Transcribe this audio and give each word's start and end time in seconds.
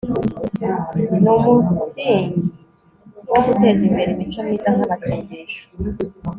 ni 1.21 1.29
umusingi 1.35 2.39
wo 3.31 3.39
guteza 3.45 3.81
imbere 3.87 4.09
imico 4.11 4.39
myiza 4.45 4.67
nk'amasengesho 4.75 5.63